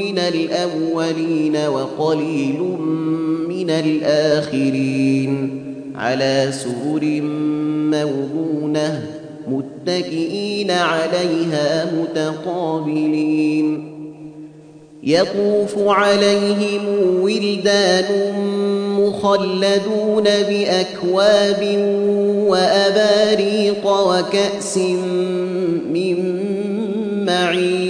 من 0.00 0.18
الأولين 0.18 1.56
وقليل 1.56 2.60
من 3.48 3.70
الآخرين 3.70 5.60
على 5.96 6.52
سرر 6.52 7.20
موضونة 7.90 9.02
متكئين 9.48 10.70
عليها 10.70 11.92
متقابلين. 11.94 13.90
يطوف 15.02 15.78
عليهم 15.78 16.82
ولدان 17.20 18.04
مخلدون 18.98 20.24
بأكواب 20.24 21.62
وأباريق 22.48 23.86
وكأس 23.86 24.78
من 25.92 26.16
معين. 27.26 27.89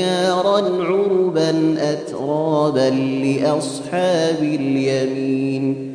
أبكارا 0.00 0.84
عربا 0.84 1.76
أترابا 1.78 2.90
لأصحاب 3.24 4.42
اليمين. 4.42 5.94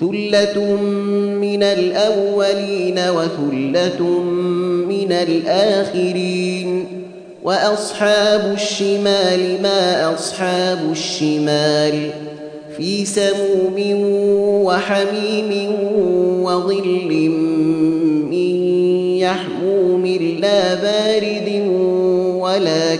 ثلة 0.00 0.76
من 1.40 1.62
الأولين 1.62 2.98
وثلة 2.98 4.02
من 4.88 5.12
الآخرين. 5.12 6.86
وأصحاب 7.42 8.52
الشمال 8.54 9.62
ما 9.62 10.14
أصحاب 10.14 10.78
الشمال. 10.90 12.10
في 12.76 13.04
سموم 13.04 13.74
وحميم 14.64 15.72
وظل 16.42 17.30
من 18.30 18.52
يحموم 19.18 20.06
لا 20.40 20.74
بارد 20.74 21.61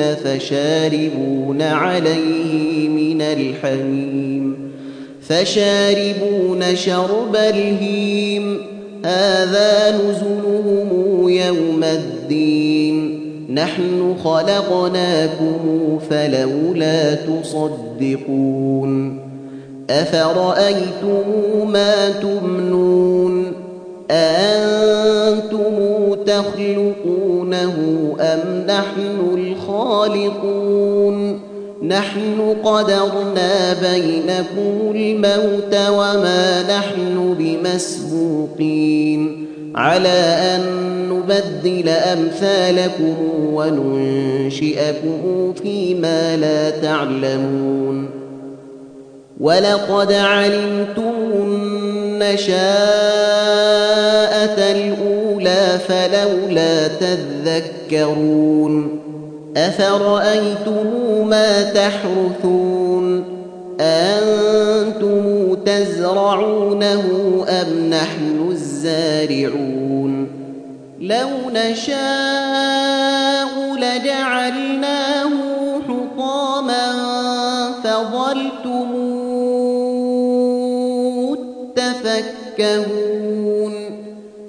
البطون 0.00 0.14
فشاربون 0.14 1.62
عليه 1.62 2.88
من 2.88 3.22
الحميم 3.22 4.72
فشاربون 5.22 6.76
شرب 6.76 7.36
الهيم 7.36 8.58
هذا 9.04 9.98
نزلهم 9.98 11.28
يوم 11.28 11.84
الدين 11.84 13.20
نحن 13.54 14.16
خلقناكم 14.24 15.98
فلولا 16.10 17.14
تصدقون 17.14 19.18
أفرأيتم 19.90 21.22
ما 21.72 22.10
تمنون 22.10 23.52
أأنتم 24.10 25.87
تخلقونه 26.28 27.76
أم 28.20 28.64
نحن 28.66 29.38
الخالقون؟ 29.38 31.16
نحن 31.82 32.56
قدرنا 32.64 33.72
بينكم 33.72 34.92
الموت 34.94 35.74
وما 35.90 36.62
نحن 36.62 37.34
بمسبوقين. 37.38 39.46
على 39.74 40.36
أن 40.40 40.62
نبدل 41.12 41.88
أمثالكم 41.88 43.14
وننشئكم 43.52 45.52
فيما 45.62 46.36
لا 46.36 46.70
تعلمون. 46.70 48.08
ولقد 49.40 50.12
علمتم 50.12 51.12
النشاءة 51.34 52.58
الأولى 54.58 55.07
فلولا 56.18 56.88
تذكرون 56.88 59.00
أفرأيتم 59.56 60.86
ما 61.28 61.62
تحرثون 61.62 63.24
أنتم 63.80 65.54
تزرعونه 65.54 67.02
أم 67.48 67.90
نحن 67.90 68.48
الزارعون 68.50 70.28
لو 71.00 71.28
نشاء 71.54 71.98
لجعلناه 73.76 75.30
حطاما 75.88 76.92
فظلتم 77.84 78.88
تفكهون 81.76 83.18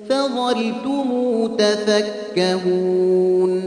فظلتم 0.09 1.18
تفكهون 1.59 3.61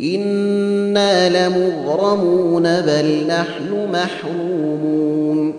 إنا 0.00 1.48
لمغرمون 1.48 2.62
بل 2.62 3.26
نحن 3.28 3.88
محرومون. 3.92 5.52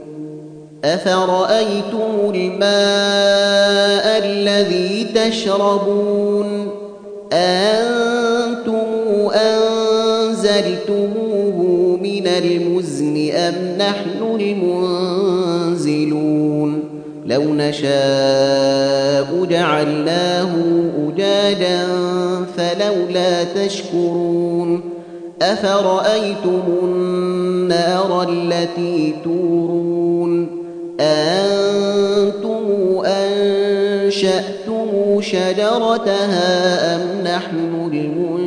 أفرأيتم 0.83 2.33
الماء 2.35 4.25
الذي 4.25 5.07
تشربون؟ 5.15 6.67
أنتم 7.33 8.87
أنزلتموه 9.33 11.17
من 12.01 12.27
المزن 12.27 13.31
أم 13.31 13.55
نحن 13.77 14.39
المنزلون؟ 14.41 16.07
لو 17.27 17.43
نشاء 17.43 19.27
جعلناه 19.49 20.49
أجاجا 21.07 21.87
فلولا 22.57 23.43
تشكرون 23.43 24.81
أفرأيتم 25.41 26.61
النار 26.83 28.27
التي 28.29 29.15
تورون 29.23 30.49
أنتم 30.99 32.65
أنشأتم 33.05 34.87
شجرتها 35.21 36.95
أم 36.95 37.01
نحن 37.23 37.89
المنشئون 37.93 38.46